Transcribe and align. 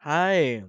Hi, 0.00 0.64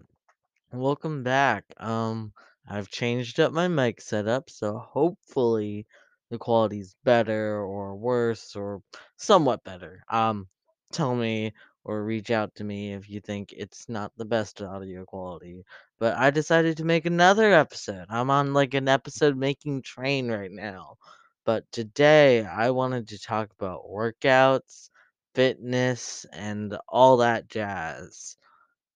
welcome 0.73 1.23
back. 1.23 1.65
Um, 1.77 2.33
I've 2.67 2.89
changed 2.89 3.39
up 3.39 3.53
my 3.53 3.67
mic 3.67 4.01
setup, 4.01 4.49
so 4.49 4.77
hopefully 4.79 5.87
the 6.31 6.37
quality's 6.37 6.95
better 7.03 7.63
or 7.63 7.95
worse 7.95 8.55
or 8.55 8.83
somewhat 9.17 9.63
better. 9.63 10.03
Um, 10.09 10.49
tell 10.91 11.15
me 11.15 11.53
or 11.83 12.03
reach 12.05 12.31
out 12.31 12.55
to 12.55 12.63
me 12.65 12.93
if 12.93 13.09
you 13.09 13.21
think 13.21 13.53
it's 13.53 13.89
not 13.89 14.11
the 14.17 14.25
best 14.25 14.61
audio 14.61 15.05
quality. 15.05 15.63
But 15.99 16.17
I 16.17 16.31
decided 16.31 16.77
to 16.77 16.85
make 16.85 17.05
another 17.05 17.53
episode. 17.53 18.07
I'm 18.09 18.29
on 18.31 18.53
like 18.53 18.73
an 18.75 18.87
episode 18.89 19.37
making 19.37 19.83
train 19.83 20.31
right 20.31 20.51
now. 20.51 20.97
But 21.45 21.71
today 21.71 22.45
I 22.45 22.71
wanted 22.71 23.07
to 23.09 23.19
talk 23.19 23.51
about 23.53 23.89
workouts, 23.89 24.89
fitness, 25.35 26.25
and 26.33 26.77
all 26.87 27.17
that 27.17 27.47
jazz. 27.47 28.37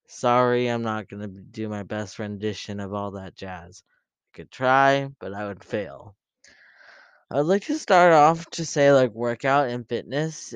Sorry, 0.07 0.67
I'm 0.67 0.81
not 0.81 1.07
gonna 1.09 1.27
do 1.27 1.69
my 1.69 1.83
best 1.83 2.17
rendition 2.17 2.79
of 2.79 2.91
all 2.91 3.11
that 3.11 3.35
jazz. 3.35 3.83
I 4.33 4.37
could 4.37 4.49
try, 4.49 5.09
but 5.19 5.31
I 5.35 5.45
would 5.45 5.63
fail. 5.63 6.15
I 7.31 7.35
would 7.37 7.45
like 7.47 7.63
to 7.65 7.77
start 7.77 8.13
off 8.13 8.45
to 8.51 8.65
say, 8.65 8.91
like, 8.91 9.11
workout 9.11 9.67
and 9.69 9.87
fitness, 9.87 10.53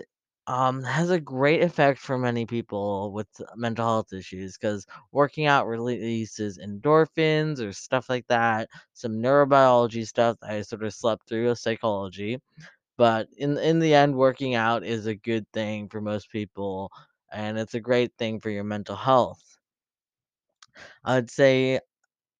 um, 0.47 0.81
has 0.83 1.09
a 1.11 1.19
great 1.19 1.61
effect 1.61 1.99
for 1.99 2.17
many 2.17 2.45
people 2.47 3.11
with 3.11 3.27
mental 3.55 3.85
health 3.85 4.13
issues 4.13 4.57
because 4.57 4.85
working 5.11 5.45
out 5.45 5.67
releases 5.67 6.57
endorphins 6.57 7.59
or 7.59 7.71
stuff 7.73 8.09
like 8.09 8.25
that, 8.27 8.69
some 8.93 9.13
neurobiology 9.21 10.07
stuff 10.07 10.37
I 10.41 10.61
sort 10.61 10.83
of 10.83 10.93
slept 10.93 11.27
through 11.27 11.53
psychology. 11.55 12.39
But 12.97 13.29
in 13.37 13.57
in 13.59 13.79
the 13.79 13.95
end, 13.95 14.15
working 14.15 14.55
out 14.55 14.83
is 14.85 15.07
a 15.07 15.15
good 15.15 15.47
thing 15.53 15.89
for 15.89 16.01
most 16.01 16.31
people, 16.31 16.91
and 17.31 17.57
it's 17.57 17.73
a 17.73 17.79
great 17.79 18.11
thing 18.17 18.39
for 18.39 18.49
your 18.49 18.63
mental 18.63 18.95
health. 18.95 19.41
I'd 21.03 21.29
say 21.29 21.79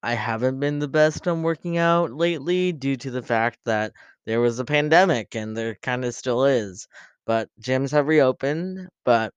I 0.02 0.14
haven't 0.14 0.60
been 0.60 0.78
the 0.78 0.88
best 0.88 1.28
on 1.28 1.42
working 1.42 1.78
out 1.78 2.12
lately 2.12 2.72
due 2.72 2.96
to 2.96 3.10
the 3.10 3.22
fact 3.22 3.58
that 3.66 3.92
there 4.26 4.40
was 4.40 4.58
a 4.58 4.64
pandemic 4.64 5.34
and 5.34 5.56
there 5.56 5.76
kind 5.82 6.04
of 6.04 6.14
still 6.14 6.44
is. 6.44 6.88
But 7.26 7.48
gyms 7.60 7.92
have 7.92 8.08
reopened, 8.08 8.88
but 9.04 9.32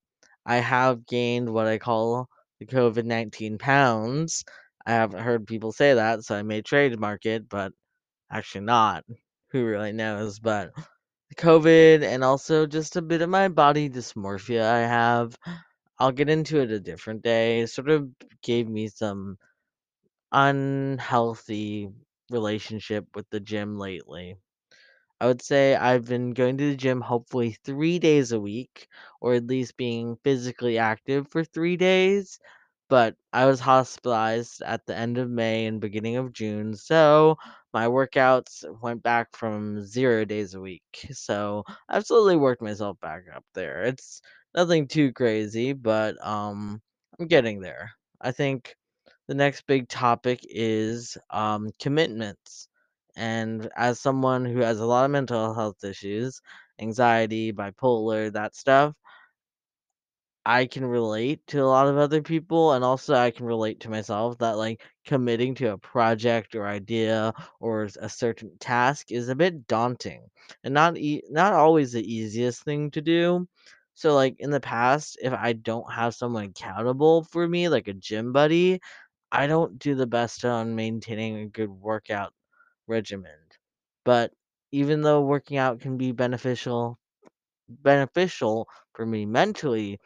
I 0.45 0.57
have 0.57 1.05
gained 1.05 1.49
what 1.49 1.67
I 1.67 1.77
call 1.77 2.27
the 2.59 2.65
COVID 2.65 3.05
19 3.05 3.57
pounds. 3.57 4.43
I 4.85 4.91
haven't 4.93 5.21
heard 5.23 5.47
people 5.47 5.71
say 5.71 5.93
that, 5.93 6.23
so 6.23 6.35
I 6.35 6.43
may 6.43 6.61
trademark 6.61 7.25
it, 7.25 7.49
but 7.49 7.71
actually 8.31 8.65
not. 8.65 9.05
Who 9.51 9.65
really 9.65 9.93
knows? 9.93 10.39
But 10.39 10.71
COVID 11.33 12.03
and 12.03 12.23
also 12.23 12.65
just 12.65 12.95
a 12.95 13.01
bit 13.01 13.21
of 13.21 13.29
my 13.29 13.47
body 13.47 13.89
dysmorphia 13.89 14.63
I 14.63 14.79
have. 14.81 15.37
I'll 15.99 16.11
get 16.11 16.29
into 16.29 16.59
it 16.61 16.71
a 16.71 16.79
different 16.79 17.23
day. 17.23 17.65
Sort 17.67 17.89
of 17.89 18.09
gave 18.43 18.69
me 18.69 18.87
some 18.89 19.37
unhealthy 20.31 21.89
relationship 22.31 23.05
with 23.15 23.29
the 23.29 23.39
gym 23.39 23.77
lately. 23.79 24.37
I 25.21 25.27
would 25.27 25.41
say 25.41 25.75
I've 25.75 26.05
been 26.05 26.31
going 26.33 26.57
to 26.57 26.69
the 26.71 26.75
gym 26.77 27.01
hopefully 27.01 27.57
3 27.65 27.99
days 27.99 28.31
a 28.31 28.39
week, 28.39 28.87
or 29.21 29.35
at 29.35 29.47
least 29.47 29.77
being 29.77 30.17
physically 30.23 30.77
active 30.77 31.27
for 31.29 31.43
3 31.43 31.77
days, 31.77 32.39
but 32.89 33.15
I 33.33 33.45
was 33.45 33.59
hospitalized 33.59 34.61
at 34.63 34.85
the 34.85 34.95
end 34.95 35.17
of 35.17 35.29
May 35.29 35.65
and 35.65 35.81
beginning 35.81 36.17
of 36.17 36.33
June, 36.33 36.75
so 36.75 37.37
my 37.73 37.87
workouts 37.87 38.63
went 38.81 39.03
back 39.03 39.35
from 39.35 39.83
0 39.85 40.25
days 40.25 40.53
a 40.53 40.61
week. 40.61 40.83
So, 41.13 41.63
I've 41.89 42.05
slowly 42.05 42.35
worked 42.37 42.61
myself 42.61 42.99
back 43.01 43.23
up 43.35 43.45
there. 43.53 43.83
It's 43.83 44.21
nothing 44.55 44.87
too 44.87 45.11
crazy, 45.13 45.73
but, 45.73 46.23
um, 46.25 46.81
I'm 47.19 47.27
getting 47.27 47.61
there. 47.61 47.91
I 48.21 48.31
think 48.31 48.75
the 49.27 49.35
next 49.35 49.65
big 49.67 49.87
topic 49.89 50.39
is, 50.49 51.17
um, 51.29 51.71
commitments. 51.79 52.67
And 53.15 53.69
as 53.75 53.99
someone 53.99 54.45
who 54.45 54.59
has 54.59 54.79
a 54.79 54.85
lot 54.85 55.05
of 55.05 55.11
mental 55.11 55.53
health 55.53 55.83
issues, 55.83 56.41
anxiety, 56.79 57.53
bipolar, 57.53 58.31
that 58.33 58.55
stuff, 58.55 58.95
I 60.45 60.65
can 60.67 60.85
relate 60.85 61.45
to 61.47 61.59
a 61.59 61.65
lot 61.67 61.87
of 61.87 61.97
other 61.97 62.21
people, 62.21 62.73
and 62.73 62.83
also 62.83 63.13
I 63.15 63.31
can 63.31 63.45
relate 63.45 63.79
to 63.81 63.89
myself 63.89 64.37
that 64.39 64.57
like 64.57 64.81
committing 65.05 65.55
to 65.55 65.73
a 65.73 65.77
project 65.77 66.55
or 66.55 66.65
idea 66.67 67.33
or 67.59 67.83
a 67.99 68.09
certain 68.09 68.57
task 68.59 69.11
is 69.11 69.29
a 69.29 69.35
bit 69.35 69.67
daunting 69.67 70.29
and 70.63 70.73
not 70.73 70.97
e- 70.97 71.23
not 71.29 71.53
always 71.53 71.91
the 71.93 72.03
easiest 72.13 72.63
thing 72.63 72.91
to 72.91 73.01
do. 73.01 73.47
So 73.95 74.15
like 74.15 74.35
in 74.39 74.49
the 74.51 74.59
past, 74.61 75.17
if 75.21 75.33
I 75.33 75.53
don't 75.53 75.91
have 75.91 76.15
someone 76.15 76.45
accountable 76.45 77.23
for 77.25 77.47
me, 77.47 77.69
like 77.69 77.87
a 77.89 77.93
gym 77.93 78.31
buddy, 78.33 78.79
I 79.31 79.47
don't 79.47 79.79
do 79.79 79.95
the 79.95 80.07
best 80.07 80.45
on 80.45 80.75
maintaining 80.75 81.37
a 81.37 81.47
good 81.47 81.69
workout 81.71 82.33
regimen. 82.87 83.37
But 84.05 84.33
even 84.71 85.01
though 85.01 85.21
working 85.23 85.57
out 85.57 85.81
can 85.81 85.97
be 85.97 86.11
beneficial 86.13 86.99
beneficial 87.69 88.67
for 88.93 89.05
me 89.05 89.25
mentally, 89.25 89.99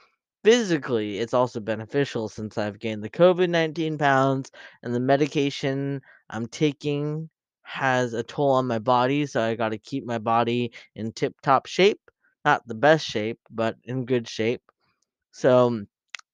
physically 0.44 1.20
it's 1.20 1.34
also 1.34 1.60
beneficial 1.60 2.30
since 2.30 2.58
I've 2.58 2.80
gained 2.80 3.04
the 3.04 3.10
COVID-19 3.10 3.98
pounds 4.00 4.52
and 4.84 4.94
the 4.94 5.00
medication 5.00 6.02
I'm 6.30 6.48
taking 6.48 7.30
has 7.64 8.14
a 8.14 8.24
toll 8.24 8.52
on 8.52 8.68
my 8.68 8.80
body, 8.80 9.26
so 9.26 9.42
I 9.42 9.56
got 9.56 9.70
to 9.70 9.78
keep 9.78 10.06
my 10.06 10.18
body 10.18 10.72
in 10.96 11.12
tip-top 11.12 11.66
shape. 11.66 12.00
Not 12.46 12.66
the 12.66 12.76
best 12.76 13.06
shape, 13.06 13.40
but 13.50 13.76
in 13.84 14.06
good 14.06 14.28
shape. 14.28 14.62
So 15.32 15.86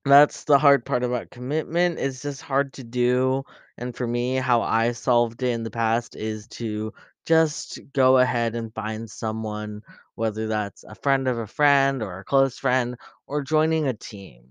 that's 0.05 0.43
the 0.43 0.57
hard 0.59 0.85
part 0.85 1.03
about 1.03 1.31
commitment, 1.31 1.97
it's 1.97 2.21
just 2.21 2.41
hard 2.41 2.73
to 2.73 2.83
do, 2.83 3.43
and 3.77 3.95
for 3.95 4.05
me, 4.05 4.35
how 4.35 4.61
I 4.61 4.91
solved 4.91 5.43
it 5.43 5.49
in 5.49 5.63
the 5.63 5.71
past 5.71 6.15
is 6.15 6.47
to 6.49 6.93
just 7.25 7.79
go 7.93 8.17
ahead 8.19 8.55
and 8.55 8.73
find 8.73 9.09
someone, 9.09 9.81
whether 10.15 10.47
that's 10.47 10.83
a 10.83 10.95
friend 10.95 11.27
of 11.27 11.37
a 11.39 11.47
friend 11.47 12.01
or 12.03 12.19
a 12.19 12.23
close 12.25 12.57
friend, 12.57 12.97
or 13.27 13.41
joining 13.43 13.87
a 13.87 13.93
team 13.93 14.45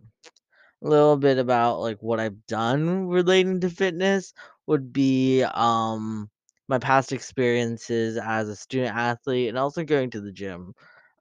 a 0.82 0.88
little 0.88 1.16
bit 1.16 1.38
about 1.38 1.80
like 1.80 2.02
what 2.02 2.20
I've 2.20 2.46
done 2.46 3.08
relating 3.08 3.60
to 3.60 3.70
fitness 3.70 4.32
would 4.66 4.92
be 4.92 5.42
um 5.44 6.30
my 6.68 6.78
past 6.78 7.12
experiences 7.12 8.16
as 8.16 8.48
a 8.48 8.56
student 8.56 8.96
athlete 8.96 9.48
and 9.48 9.58
also 9.58 9.84
going 9.84 10.10
to 10.10 10.20
the 10.20 10.32
gym. 10.32 10.74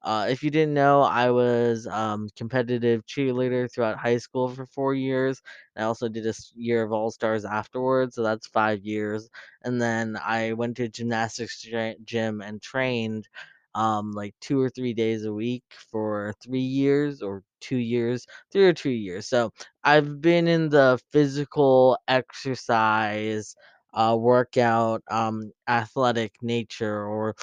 Uh, 0.04 0.26
if 0.28 0.42
you 0.42 0.50
didn't 0.50 0.74
know, 0.74 1.02
I 1.02 1.30
was 1.30 1.86
um, 1.86 2.28
competitive 2.36 3.06
cheerleader 3.06 3.72
throughout 3.72 3.98
high 3.98 4.16
school 4.18 4.48
for 4.48 4.66
four 4.66 4.94
years. 4.94 5.40
I 5.76 5.82
also 5.82 6.08
did 6.08 6.26
a 6.26 6.34
year 6.54 6.82
of 6.82 6.92
All 6.92 7.10
Stars 7.10 7.44
afterwards, 7.44 8.16
so 8.16 8.22
that's 8.22 8.46
five 8.48 8.84
years. 8.84 9.28
And 9.62 9.80
then 9.80 10.16
I 10.22 10.52
went 10.54 10.76
to 10.78 10.88
gymnastics 10.88 11.64
gym 12.04 12.40
and 12.42 12.60
trained 12.62 13.28
um, 13.74 14.12
like 14.12 14.34
two 14.40 14.60
or 14.60 14.68
three 14.70 14.92
days 14.92 15.24
a 15.24 15.32
week 15.32 15.64
for 15.90 16.34
three 16.44 16.60
years 16.60 17.22
or 17.22 17.42
two 17.60 17.76
years, 17.78 18.26
three 18.52 18.64
or 18.66 18.72
two 18.74 18.90
years. 18.90 19.28
So 19.28 19.52
I've 19.84 20.20
been 20.20 20.46
in 20.48 20.68
the 20.68 21.00
physical 21.10 21.96
exercise, 22.08 23.54
uh, 23.94 24.16
workout, 24.18 25.02
um, 25.10 25.52
athletic 25.68 26.34
nature 26.42 27.06
or 27.06 27.34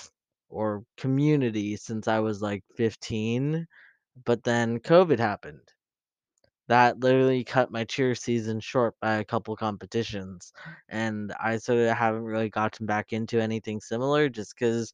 or 0.49 0.83
community 0.97 1.75
since 1.77 2.07
I 2.07 2.19
was 2.19 2.41
like 2.41 2.63
15, 2.75 3.67
but 4.25 4.43
then 4.43 4.79
COVID 4.79 5.19
happened. 5.19 5.73
That 6.67 6.99
literally 6.99 7.43
cut 7.43 7.69
my 7.71 7.83
cheer 7.83 8.15
season 8.15 8.59
short 8.61 8.95
by 9.01 9.15
a 9.15 9.25
couple 9.25 9.55
competitions, 9.57 10.53
and 10.87 11.33
I 11.33 11.57
sort 11.57 11.79
of 11.79 11.97
haven't 11.97 12.23
really 12.23 12.49
gotten 12.49 12.85
back 12.85 13.11
into 13.11 13.41
anything 13.41 13.81
similar 13.81 14.29
just 14.29 14.55
because 14.57 14.93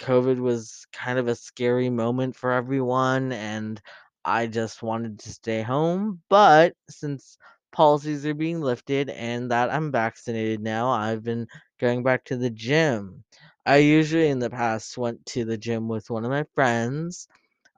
COVID 0.00 0.38
was 0.38 0.86
kind 0.92 1.18
of 1.18 1.28
a 1.28 1.34
scary 1.36 1.90
moment 1.90 2.36
for 2.36 2.52
everyone, 2.52 3.32
and 3.32 3.80
I 4.24 4.46
just 4.48 4.82
wanted 4.82 5.18
to 5.20 5.30
stay 5.32 5.62
home. 5.62 6.22
But 6.30 6.74
since 6.90 7.38
policies 7.72 8.26
are 8.26 8.34
being 8.34 8.60
lifted 8.60 9.10
and 9.10 9.50
that 9.50 9.70
I'm 9.72 9.92
vaccinated 9.92 10.60
now, 10.60 10.90
I've 10.90 11.24
been 11.24 11.46
going 11.80 12.02
back 12.04 12.24
to 12.26 12.36
the 12.36 12.50
gym. 12.50 13.24
I 13.66 13.76
usually 13.78 14.28
in 14.28 14.38
the 14.38 14.50
past 14.50 14.96
went 14.98 15.24
to 15.26 15.44
the 15.44 15.56
gym 15.56 15.88
with 15.88 16.10
one 16.10 16.24
of 16.24 16.30
my 16.30 16.44
friends, 16.54 17.28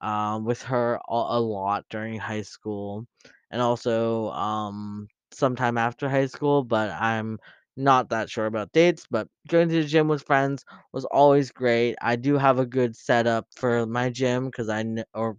um, 0.02 0.44
with 0.44 0.62
her 0.64 0.96
a, 1.08 1.14
a 1.14 1.40
lot 1.40 1.84
during 1.90 2.18
high 2.18 2.42
school, 2.42 3.06
and 3.50 3.60
also 3.62 4.30
um, 4.30 5.08
sometime 5.32 5.78
after 5.78 6.08
high 6.08 6.26
school. 6.26 6.64
But 6.64 6.90
I'm 6.90 7.38
not 7.76 8.10
that 8.10 8.30
sure 8.30 8.46
about 8.46 8.72
dates. 8.72 9.06
But 9.10 9.28
going 9.48 9.68
to 9.70 9.76
the 9.82 9.84
gym 9.88 10.08
with 10.08 10.22
friends 10.24 10.64
was 10.92 11.04
always 11.06 11.50
great. 11.52 11.96
I 12.02 12.16
do 12.16 12.38
have 12.38 12.58
a 12.58 12.66
good 12.66 12.96
setup 12.96 13.46
for 13.56 13.86
my 13.86 14.10
gym 14.10 14.46
because 14.46 14.68
I 14.68 14.82
kn- 14.84 15.04
or 15.14 15.36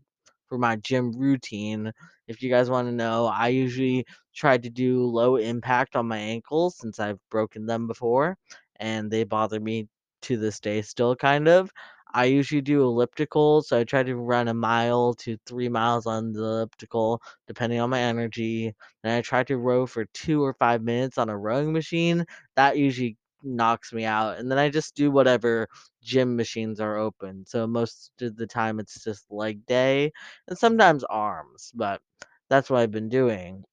for 0.48 0.58
my 0.58 0.76
gym 0.78 1.12
routine. 1.14 1.92
If 2.28 2.42
you 2.42 2.50
guys 2.50 2.70
want 2.70 2.88
to 2.88 2.92
know, 2.94 3.26
I 3.28 3.50
usually 3.50 4.06
try 4.36 4.58
to 4.58 4.70
do 4.70 5.06
low 5.06 5.36
impact 5.38 5.96
on 5.96 6.08
my 6.08 6.18
ankles 6.18 6.78
since 6.78 7.00
I've 7.00 7.20
broken 7.30 7.66
them 7.66 7.88
before 7.88 8.38
and 8.80 9.10
they 9.10 9.24
bother 9.24 9.60
me 9.60 9.88
to 10.26 10.38
this 10.38 10.60
day 10.60 10.82
still 10.82 11.16
kind 11.16 11.48
of. 11.48 11.72
I 12.14 12.26
usually 12.26 12.62
do 12.62 12.82
elliptical, 12.84 13.62
so 13.62 13.78
I 13.80 13.84
try 13.84 14.04
to 14.04 14.16
run 14.16 14.48
a 14.48 14.54
mile 14.54 15.14
to 15.16 15.38
3 15.46 15.68
miles 15.70 16.06
on 16.06 16.32
the 16.32 16.40
elliptical, 16.42 17.22
depending 17.48 17.80
on 17.82 17.90
my 17.90 18.00
energy. 18.02 18.74
And 19.04 19.14
I 19.14 19.22
try 19.22 19.44
to 19.46 19.58
row 19.58 19.86
for 19.86 20.06
2 20.14 20.42
or 20.44 20.54
5 20.54 20.82
minutes 20.82 21.18
on 21.18 21.30
a 21.30 21.38
rowing 21.38 21.74
machine. 21.74 22.26
That 22.56 22.78
usually 22.78 23.18
knocks 23.44 23.92
me 23.94 24.06
out. 24.06 24.38
And 24.40 24.50
then 24.50 24.58
I 24.58 24.70
just 24.70 24.96
do 24.96 25.12
whatever 25.12 25.68
gym 26.02 26.36
machines 26.38 26.80
are 26.80 26.96
open. 26.98 27.46
So 27.48 27.68
most 27.68 28.12
of 28.22 28.36
the 28.38 28.48
time 28.48 28.80
it's 28.80 29.04
just 29.04 29.26
leg 29.32 29.66
day 29.66 30.12
and 30.48 30.58
sometimes 30.58 31.04
arms, 31.06 31.72
but 31.76 32.02
that's 32.50 32.70
what 32.70 32.80
I've 32.80 32.92
been 32.92 33.10
doing. 33.10 33.66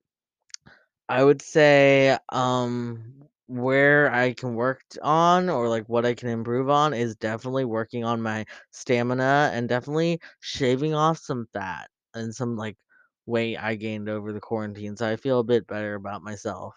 I 1.08 1.22
would 1.24 1.42
say, 1.42 2.16
um, 2.30 3.28
where 3.52 4.12
I 4.12 4.32
can 4.34 4.54
work 4.54 4.82
on 5.02 5.48
or, 5.50 5.68
like, 5.68 5.88
what 5.88 6.06
I 6.06 6.14
can 6.14 6.28
improve 6.28 6.68
on 6.70 6.94
is 6.94 7.16
definitely 7.16 7.64
working 7.66 8.04
on 8.04 8.22
my 8.22 8.44
stamina 8.70 9.50
and 9.54 9.68
definitely 9.68 10.20
shaving 10.40 10.94
off 10.94 11.18
some 11.18 11.46
fat 11.52 11.90
and 12.14 12.34
some, 12.34 12.56
like, 12.56 12.76
weight 13.26 13.56
I 13.58 13.74
gained 13.76 14.08
over 14.08 14.32
the 14.32 14.40
quarantine, 14.40 14.96
so 14.96 15.08
I 15.08 15.16
feel 15.16 15.40
a 15.40 15.44
bit 15.44 15.66
better 15.66 15.94
about 15.94 16.22
myself. 16.22 16.74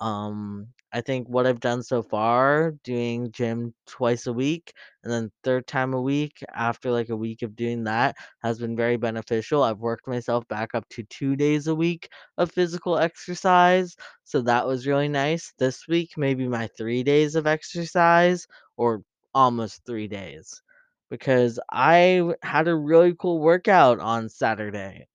Um, 0.00 0.68
I 0.92 1.00
think 1.00 1.28
what 1.28 1.46
I've 1.46 1.60
done 1.60 1.82
so 1.82 2.02
far, 2.02 2.72
doing 2.84 3.30
gym 3.32 3.74
twice 3.86 4.26
a 4.26 4.32
week 4.32 4.72
and 5.02 5.12
then 5.12 5.30
third 5.42 5.66
time 5.66 5.94
a 5.94 6.00
week 6.00 6.42
after 6.54 6.90
like 6.90 7.08
a 7.10 7.16
week 7.16 7.42
of 7.42 7.56
doing 7.56 7.84
that 7.84 8.16
has 8.42 8.58
been 8.58 8.76
very 8.76 8.96
beneficial. 8.96 9.62
I've 9.62 9.78
worked 9.78 10.06
myself 10.06 10.46
back 10.48 10.74
up 10.74 10.88
to 10.90 11.02
two 11.04 11.36
days 11.36 11.66
a 11.66 11.74
week 11.74 12.08
of 12.38 12.50
physical 12.52 12.98
exercise. 12.98 13.96
So 14.24 14.42
that 14.42 14.66
was 14.66 14.86
really 14.86 15.08
nice. 15.08 15.52
This 15.58 15.86
week, 15.88 16.12
maybe 16.16 16.46
my 16.48 16.68
three 16.78 17.02
days 17.02 17.34
of 17.34 17.46
exercise 17.46 18.46
or 18.76 19.02
almost 19.34 19.84
three 19.86 20.08
days 20.08 20.62
because 21.10 21.58
I 21.70 22.34
had 22.42 22.68
a 22.68 22.74
really 22.76 23.14
cool 23.18 23.40
workout 23.40 24.00
on 24.00 24.28
Saturday. 24.28 25.06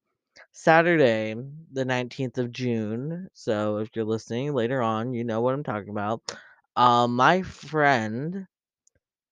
Saturday, 0.63 1.35
the 1.71 1.85
19th 1.85 2.37
of 2.37 2.51
June. 2.51 3.27
So 3.33 3.77
if 3.77 3.89
you're 3.95 4.05
listening 4.05 4.53
later 4.53 4.81
on, 4.81 5.13
you 5.13 5.23
know 5.23 5.41
what 5.41 5.53
I'm 5.55 5.63
talking 5.63 5.89
about. 5.89 6.21
Um, 6.75 7.15
my 7.15 7.41
friend 7.43 8.47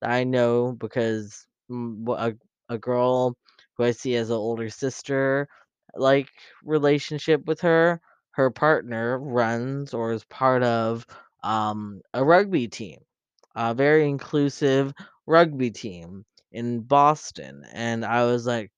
I 0.02 0.24
know 0.24 0.72
because 0.72 1.46
a, 1.70 2.34
a 2.68 2.78
girl 2.78 3.36
who 3.76 3.84
I 3.84 3.92
see 3.92 4.16
as 4.16 4.30
an 4.30 4.36
older 4.36 4.68
sister, 4.70 5.48
like 5.94 6.28
relationship 6.64 7.44
with 7.46 7.60
her, 7.62 8.00
her 8.32 8.50
partner 8.50 9.18
runs 9.18 9.94
or 9.94 10.12
is 10.12 10.24
part 10.24 10.62
of 10.62 11.06
um, 11.42 12.02
a 12.14 12.24
rugby 12.24 12.68
team, 12.68 13.00
a 13.56 13.74
very 13.74 14.08
inclusive 14.08 14.92
rugby 15.26 15.70
team 15.70 16.24
in 16.52 16.80
Boston. 16.82 17.64
And 17.72 18.04
I 18.04 18.24
was 18.24 18.46
like, 18.46 18.70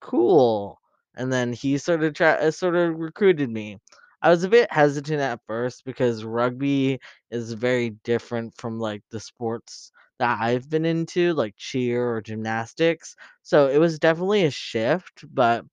cool. 0.00 0.78
And 1.18 1.30
then 1.32 1.52
he 1.52 1.78
sort 1.78 2.02
of 2.04 2.14
try 2.14 2.32
uh, 2.36 2.50
sort 2.52 2.76
of 2.76 2.96
recruited 2.98 3.50
me. 3.50 3.78
I 4.22 4.30
was 4.30 4.44
a 4.44 4.48
bit 4.48 4.72
hesitant 4.72 5.20
at 5.20 5.40
first 5.46 5.84
because 5.84 6.24
rugby 6.24 7.00
is 7.30 7.52
very 7.52 7.90
different 8.04 8.54
from 8.56 8.80
like 8.80 9.02
the 9.10 9.20
sports 9.20 9.92
that 10.18 10.40
I've 10.40 10.70
been 10.70 10.86
into, 10.86 11.34
like 11.34 11.54
cheer 11.58 12.08
or 12.16 12.22
gymnastics. 12.22 13.16
So 13.42 13.68
it 13.68 13.78
was 13.78 13.98
definitely 14.00 14.44
a 14.46 14.50
shift, 14.50 15.24
but 15.32 15.64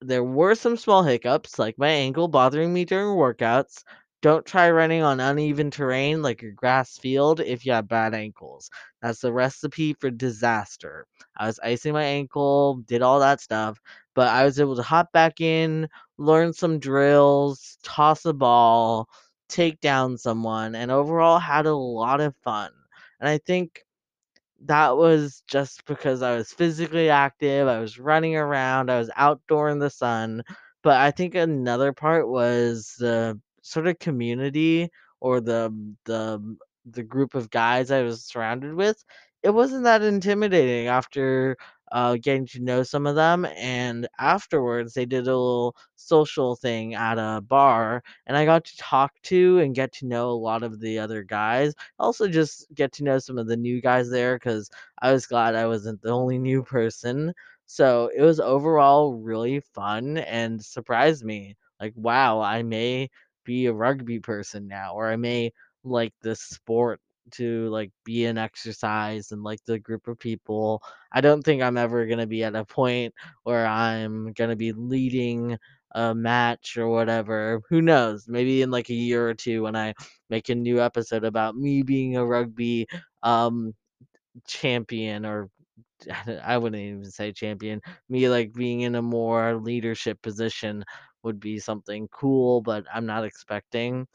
there 0.00 0.24
were 0.24 0.54
some 0.54 0.76
small 0.76 1.02
hiccups, 1.04 1.58
like 1.58 1.78
my 1.78 1.88
ankle 1.88 2.28
bothering 2.28 2.72
me 2.72 2.84
during 2.84 3.16
workouts. 3.16 3.84
Don't 4.20 4.44
try 4.46 4.70
running 4.70 5.02
on 5.02 5.20
uneven 5.20 5.70
terrain 5.70 6.22
like 6.22 6.42
a 6.42 6.50
grass 6.50 6.98
field 6.98 7.40
if 7.40 7.64
you 7.64 7.72
have 7.72 7.88
bad 7.88 8.14
ankles. 8.14 8.70
That's 9.02 9.20
the 9.20 9.32
recipe 9.32 9.94
for 9.94 10.10
disaster. 10.10 11.06
I 11.36 11.46
was 11.46 11.60
icing 11.62 11.92
my 11.92 12.04
ankle, 12.04 12.76
did 12.86 13.02
all 13.02 13.20
that 13.20 13.40
stuff, 13.40 13.80
but 14.14 14.28
I 14.28 14.44
was 14.44 14.58
able 14.60 14.76
to 14.76 14.82
hop 14.82 15.12
back 15.12 15.40
in, 15.40 15.88
learn 16.16 16.52
some 16.52 16.78
drills, 16.80 17.78
toss 17.84 18.24
a 18.24 18.32
ball, 18.32 19.08
take 19.48 19.80
down 19.80 20.18
someone, 20.18 20.74
and 20.74 20.90
overall 20.90 21.38
had 21.38 21.66
a 21.66 21.74
lot 21.74 22.20
of 22.20 22.34
fun. 22.42 22.70
And 23.20 23.28
I 23.28 23.38
think 23.38 23.84
that 24.64 24.96
was 24.96 25.42
just 25.48 25.84
because 25.86 26.22
I 26.22 26.36
was 26.36 26.52
physically 26.52 27.10
active, 27.10 27.68
I 27.68 27.78
was 27.80 27.98
running 27.98 28.36
around, 28.36 28.90
I 28.90 28.98
was 28.98 29.10
outdoor 29.16 29.68
in 29.70 29.78
the 29.78 29.90
sun, 29.90 30.42
but 30.82 30.96
I 30.96 31.10
think 31.12 31.34
another 31.34 31.92
part 31.92 32.28
was 32.28 32.94
the 32.98 33.40
sort 33.68 33.86
of 33.86 33.98
community 33.98 34.90
or 35.20 35.40
the 35.40 35.72
the 36.04 36.56
the 36.86 37.02
group 37.02 37.34
of 37.34 37.50
guys 37.50 37.90
I 37.90 38.02
was 38.02 38.24
surrounded 38.24 38.74
with. 38.74 39.04
It 39.42 39.50
wasn't 39.50 39.84
that 39.84 40.02
intimidating 40.02 40.88
after 40.88 41.56
uh, 41.92 42.16
getting 42.20 42.46
to 42.48 42.60
know 42.60 42.82
some 42.82 43.06
of 43.06 43.14
them, 43.14 43.46
and 43.56 44.06
afterwards 44.18 44.94
they 44.94 45.06
did 45.06 45.22
a 45.26 45.36
little 45.36 45.76
social 45.96 46.56
thing 46.56 46.94
at 46.94 47.18
a 47.18 47.40
bar, 47.40 48.02
and 48.26 48.36
I 48.36 48.44
got 48.44 48.64
to 48.64 48.76
talk 48.76 49.12
to 49.24 49.58
and 49.60 49.74
get 49.74 49.92
to 49.94 50.06
know 50.06 50.30
a 50.30 50.32
lot 50.32 50.62
of 50.62 50.80
the 50.80 50.98
other 50.98 51.22
guys 51.22 51.74
also 51.98 52.28
just 52.28 52.66
get 52.74 52.92
to 52.94 53.04
know 53.04 53.18
some 53.18 53.38
of 53.38 53.46
the 53.46 53.56
new 53.56 53.80
guys 53.80 54.10
there 54.10 54.36
because 54.36 54.70
I 55.00 55.12
was 55.12 55.26
glad 55.26 55.54
I 55.54 55.66
wasn't 55.66 56.02
the 56.02 56.10
only 56.10 56.38
new 56.38 56.62
person. 56.62 57.32
So 57.66 58.10
it 58.14 58.22
was 58.22 58.40
overall 58.40 59.14
really 59.14 59.60
fun 59.60 60.18
and 60.18 60.62
surprised 60.64 61.24
me. 61.24 61.56
Like, 61.80 61.92
wow, 61.96 62.40
I 62.40 62.62
may 62.62 63.10
be 63.48 63.66
a 63.66 63.74
rugby 63.74 64.20
person 64.20 64.68
now, 64.68 64.94
or 64.94 65.08
I 65.10 65.16
may 65.16 65.52
like 65.84 66.14
this 66.22 66.42
sport 66.42 67.00
to 67.32 67.68
like 67.70 67.92
be 68.04 68.26
an 68.26 68.38
exercise 68.38 69.32
and 69.32 69.42
like 69.44 69.60
the 69.66 69.78
group 69.78 70.08
of 70.08 70.18
people. 70.18 70.82
I 71.12 71.20
don't 71.22 71.42
think 71.42 71.62
I'm 71.62 71.78
ever 71.78 72.06
gonna 72.06 72.26
be 72.26 72.44
at 72.44 72.56
a 72.56 72.64
point 72.64 73.14
where 73.44 73.66
I'm 73.66 74.32
gonna 74.34 74.56
be 74.56 74.72
leading 74.72 75.58
a 75.94 76.14
match 76.14 76.76
or 76.78 76.88
whatever. 76.88 77.62
Who 77.70 77.82
knows? 77.82 78.26
Maybe 78.28 78.62
in 78.62 78.70
like 78.70 78.90
a 78.90 78.94
year 78.94 79.28
or 79.28 79.34
two 79.34 79.62
when 79.64 79.76
I 79.76 79.94
make 80.30 80.48
a 80.50 80.54
new 80.54 80.80
episode 80.80 81.24
about 81.24 81.56
me 81.56 81.82
being 81.82 82.16
a 82.16 82.26
rugby 82.26 82.86
um 83.22 83.74
champion 84.46 85.26
or 85.26 85.50
I 86.44 86.58
wouldn't 86.58 86.82
even 86.82 87.10
say 87.10 87.32
champion. 87.32 87.80
Me 88.08 88.28
like 88.28 88.52
being 88.54 88.82
in 88.82 88.94
a 88.96 89.02
more 89.02 89.56
leadership 89.56 90.20
position 90.22 90.84
would 91.22 91.40
be 91.40 91.58
something 91.58 92.08
cool, 92.08 92.60
but 92.62 92.84
I'm 92.92 93.06
not 93.06 93.24
expecting. 93.24 94.06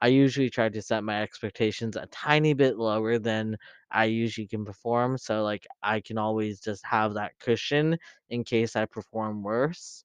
I 0.00 0.08
usually 0.08 0.50
try 0.50 0.68
to 0.68 0.82
set 0.82 1.04
my 1.04 1.22
expectations 1.22 1.96
a 1.96 2.06
tiny 2.06 2.54
bit 2.54 2.76
lower 2.78 3.18
than 3.18 3.56
I 3.90 4.04
usually 4.06 4.46
can 4.48 4.64
perform, 4.64 5.18
so 5.18 5.42
like 5.42 5.66
I 5.82 6.00
can 6.00 6.18
always 6.18 6.60
just 6.60 6.84
have 6.86 7.14
that 7.14 7.38
cushion 7.40 7.98
in 8.30 8.44
case 8.44 8.76
I 8.76 8.86
perform 8.86 9.42
worse. 9.42 10.04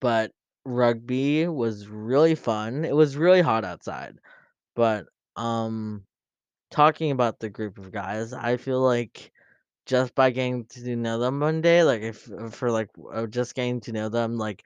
But 0.00 0.32
rugby 0.64 1.46
was 1.48 1.88
really 1.88 2.34
fun. 2.34 2.84
It 2.84 2.94
was 2.94 3.16
really 3.16 3.40
hot 3.40 3.64
outside, 3.64 4.18
but 4.76 5.06
um 5.36 6.06
talking 6.70 7.10
about 7.12 7.40
the 7.40 7.50
group 7.50 7.78
of 7.78 7.92
guys, 7.92 8.32
I 8.32 8.56
feel 8.58 8.80
like 8.82 9.32
just 9.86 10.14
by 10.14 10.30
getting 10.30 10.66
to 10.66 10.96
know 10.96 11.18
them 11.18 11.40
one 11.40 11.60
day, 11.62 11.84
like 11.84 12.02
if 12.02 12.30
uh, 12.32 12.50
for 12.50 12.70
like 12.70 12.90
uh, 13.12 13.26
just 13.26 13.54
getting 13.54 13.80
to 13.82 13.92
know 13.92 14.08
them 14.10 14.38
like 14.38 14.64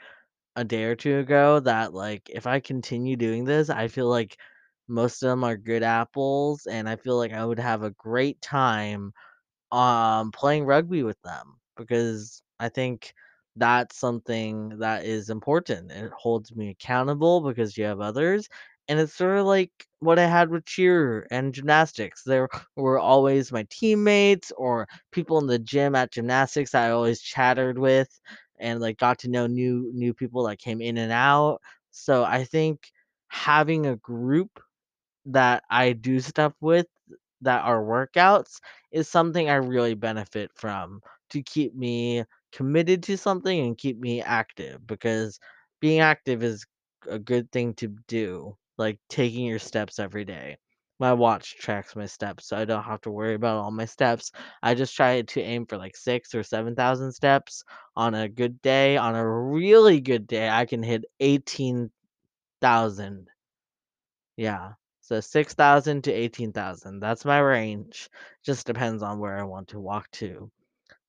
a 0.56 0.64
day 0.64 0.84
or 0.84 0.96
two 0.96 1.18
ago, 1.18 1.61
that 1.61 1.94
like 1.94 2.30
if 2.30 2.46
I 2.46 2.61
continue 2.61 3.16
doing 3.16 3.44
this, 3.44 3.70
I 3.70 3.88
feel 3.88 4.08
like 4.08 4.38
most 4.88 5.23
of 5.23 5.30
them 5.30 5.44
are 5.44 5.56
good 5.56 5.82
apples, 5.82 6.66
and 6.66 6.88
I 6.88 6.96
feel 6.96 7.16
like 7.18 7.32
I 7.32 7.44
would 7.44 7.58
have 7.58 7.82
a 7.82 7.90
great 7.92 8.40
time 8.42 9.12
um, 9.73 10.30
playing 10.32 10.64
rugby 10.64 11.02
with 11.02 11.20
them 11.23 11.58
because 11.76 12.42
I 12.61 12.68
think 12.68 13.14
that's 13.56 13.96
something 13.99 14.78
that 14.78 15.04
is 15.04 15.30
important. 15.30 15.92
It 15.92 16.12
holds 16.16 16.54
me 16.54 16.70
accountable 16.70 17.40
because 17.40 17.76
you 17.76 17.84
have 17.84 18.00
others. 18.00 18.49
And 18.88 19.00
it's 19.00 19.14
sort 19.14 19.38
of 19.38 19.46
like 19.46 19.70
what 20.00 20.18
I 20.18 20.26
had 20.26 20.50
with 20.50 20.66
cheer 20.66 21.26
and 21.30 21.54
gymnastics. 21.54 22.23
There 22.25 22.49
were 22.76 22.99
always 22.99 23.50
my 23.52 23.66
teammates 23.70 24.52
or 24.58 24.87
people 25.11 25.38
in 25.38 25.46
the 25.46 25.58
gym 25.58 25.94
at 25.94 26.12
gymnastics 26.12 26.75
I 26.75 26.90
always 26.90 27.20
chattered 27.23 27.78
with 27.78 28.20
and 28.58 28.80
like 28.80 28.99
got 28.99 29.18
to 29.20 29.28
know 29.30 29.46
new 29.46 29.90
new 29.94 30.14
people 30.14 30.44
that 30.44 30.58
came 30.58 30.80
in 30.80 30.99
and 30.99 31.12
out. 31.12 31.61
So 31.90 32.25
I 32.25 32.44
think 32.44 32.90
having 33.28 33.87
a 33.87 33.96
group 33.96 34.61
that 35.26 35.62
I 35.70 35.92
do 35.92 36.20
stuff 36.20 36.52
with 36.61 36.87
that 37.42 37.62
are 37.64 37.82
workouts 37.82 38.61
is 38.92 39.08
something 39.08 39.49
I 39.49 39.56
really 39.56 39.94
benefit 39.94 40.50
from 40.54 41.00
to 41.30 41.42
keep 41.42 41.75
me 41.75 42.25
committed 42.52 43.02
to 43.04 43.16
something 43.18 43.61
and 43.66 43.76
keep 43.78 43.99
me 43.99 44.23
active 44.23 44.87
because 44.87 45.38
being 45.80 46.00
active 46.00 46.42
is 46.42 46.64
a 47.08 47.18
good 47.18 47.50
thing 47.52 47.75
to 47.75 47.88
do, 48.08 48.56
like 48.78 48.99
taking 49.08 49.44
your 49.46 49.58
steps 49.58 49.99
every 49.99 50.25
day. 50.25 50.56
My 50.98 51.12
watch 51.12 51.56
tracks 51.58 51.94
my 51.94 52.06
steps, 52.06 52.48
so 52.48 52.56
I 52.56 52.64
don't 52.64 52.82
have 52.82 53.00
to 53.02 53.10
worry 53.10 53.34
about 53.34 53.58
all 53.58 53.70
my 53.70 53.84
steps. 53.84 54.32
I 54.62 54.74
just 54.74 54.94
try 54.96 55.22
to 55.22 55.40
aim 55.40 55.66
for 55.66 55.76
like 55.78 55.96
six 55.96 56.34
or 56.34 56.42
7,000 56.42 57.12
steps 57.12 57.62
on 57.96 58.14
a 58.14 58.28
good 58.28 58.60
day. 58.62 58.96
On 58.96 59.14
a 59.14 59.28
really 59.28 60.00
good 60.00 60.26
day, 60.26 60.48
I 60.48 60.66
can 60.66 60.82
hit 60.82 61.04
18,000. 61.20 63.28
Yeah. 64.36 64.72
So 65.00 65.20
6,000 65.20 66.02
to 66.04 66.12
18,000, 66.12 67.00
that's 67.00 67.24
my 67.26 67.38
range. 67.38 68.08
Just 68.44 68.66
depends 68.66 69.02
on 69.02 69.18
where 69.18 69.38
I 69.38 69.42
want 69.44 69.68
to 69.68 69.80
walk 69.80 70.10
to. 70.12 70.50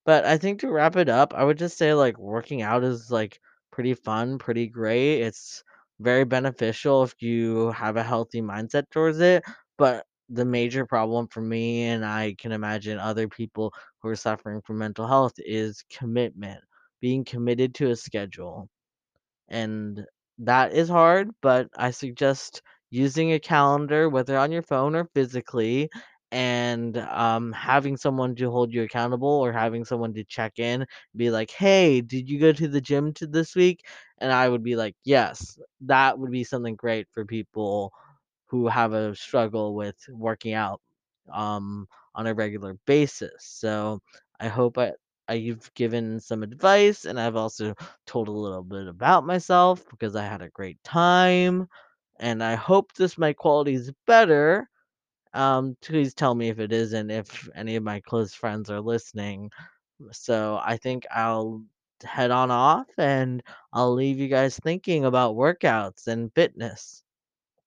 But 0.06 0.25
I 0.25 0.38
think 0.38 0.60
to 0.62 0.72
wrap 0.72 0.96
it 0.98 1.08
up, 1.10 1.34
I 1.36 1.44
would 1.46 1.58
just 1.60 1.77
say, 1.77 1.94
like, 1.94 2.18
working 2.20 2.62
out 2.63 2.84
is, 2.84 3.10
like, 3.12 3.39
pretty 3.72 3.94
fun, 3.96 4.38
pretty 4.39 4.68
great. 4.68 5.22
It's 5.22 5.63
very 6.00 6.25
beneficial 6.25 7.04
if 7.04 7.22
you 7.22 7.72
have 7.72 7.96
a 7.98 8.04
healthy 8.04 8.42
mindset 8.42 8.89
towards 8.92 9.20
it. 9.22 9.44
But 9.77 10.05
the 10.29 10.46
major 10.46 10.86
problem 10.86 11.27
for 11.27 11.41
me, 11.41 11.84
and 11.84 12.05
I 12.05 12.36
can 12.38 12.51
imagine 12.51 12.98
other 13.00 13.27
people 13.27 13.74
who 14.01 14.10
are 14.10 14.15
suffering 14.15 14.62
from 14.62 14.79
mental 14.79 15.08
health, 15.08 15.34
is 15.38 15.84
commitment, 15.89 16.62
being 17.01 17.24
committed 17.25 17.75
to 17.75 17.89
a 17.91 17.96
schedule. 17.96 18.70
And 19.50 20.05
that 20.39 20.74
is 20.74 20.89
hard, 20.89 21.32
but 21.41 21.70
I 21.77 21.91
suggest 21.91 22.62
using 22.89 23.34
a 23.34 23.39
calendar, 23.39 24.10
whether 24.10 24.38
on 24.38 24.51
your 24.51 24.62
phone 24.62 24.96
or 24.96 25.10
physically, 25.13 25.89
and 26.32 26.98
um, 26.98 27.51
having 27.53 27.96
someone 27.98 28.36
to 28.36 28.51
hold 28.51 28.74
you 28.74 28.84
accountable 28.84 29.29
or 29.29 29.51
having 29.53 29.86
someone 29.86 30.13
to 30.15 30.24
check 30.25 30.60
in, 30.60 30.86
be 31.15 31.29
like, 31.32 31.51
hey, 31.51 32.01
did 32.01 32.29
you 32.29 32.39
go 32.39 32.51
to 32.51 32.67
the 32.67 32.82
gym 32.82 33.13
to 33.13 33.27
this 33.27 33.55
week? 33.55 33.82
And 34.17 34.32
I 34.32 34.50
would 34.50 34.63
be 34.63 34.75
like, 34.75 34.96
yes, 35.05 35.58
that 35.82 36.17
would 36.20 36.32
be 36.32 36.44
something 36.44 36.75
great 36.75 37.08
for 37.12 37.25
people 37.25 37.94
who 38.48 38.68
have 38.68 38.94
a 38.94 39.16
struggle 39.16 39.75
with 39.75 39.98
working 40.10 40.54
out 40.54 40.82
um, 41.34 41.88
on 42.16 42.28
a 42.28 42.34
regular 42.34 42.78
basis. 42.86 43.34
So 43.40 44.02
I 44.40 44.48
hope 44.48 44.78
I, 44.78 44.94
I've 45.28 45.72
given 45.75 46.20
some 46.20 46.44
advice 46.44 47.06
and 47.06 47.20
I've 47.20 47.36
also 47.36 47.75
told 48.06 48.28
a 48.28 48.32
little 48.32 48.64
bit 48.64 48.88
about 48.88 49.25
myself 49.25 49.84
because 49.90 50.16
I 50.16 50.24
had 50.24 50.42
a 50.42 50.50
great 50.50 50.84
time. 50.84 51.68
And 52.20 52.44
I 52.44 52.56
hope 52.56 52.94
this 52.94 53.18
mic 53.18 53.38
quality 53.38 53.74
is 53.75 53.92
better. 54.08 54.70
Um, 55.34 55.78
please 55.82 56.14
tell 56.14 56.36
me 56.36 56.50
if 56.50 56.60
it 56.60 56.74
isn't, 56.74 57.12
if 57.12 57.50
any 57.56 57.75
of 57.78 57.84
my 57.84 58.02
close 58.02 58.34
friends 58.34 58.70
are 58.72 58.82
listening. 58.82 59.52
So 60.14 60.60
I 60.64 60.78
think 60.78 61.06
I'll 61.12 61.64
head 62.04 62.32
on 62.32 62.52
off 62.52 62.88
and 63.00 63.44
I'll 63.74 63.94
leave 63.94 64.20
you 64.20 64.28
guys 64.30 64.60
thinking 64.60 65.06
about 65.06 65.36
workouts 65.36 66.08
and 66.08 66.34
fitness. 66.36 67.05